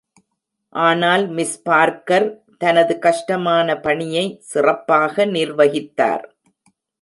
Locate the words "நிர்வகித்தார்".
5.35-6.25